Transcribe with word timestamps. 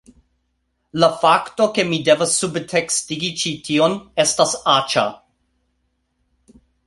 La 1.01 1.09
fakto, 1.23 1.67
ke 1.75 1.83
mi 1.89 1.99
devas 2.07 2.33
subtekstigi 2.45 3.29
ĉi 3.43 3.53
tion, 3.69 3.99
estas 4.25 4.57
aĉa... 4.79 5.05